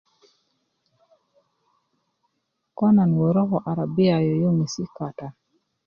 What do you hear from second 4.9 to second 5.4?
kata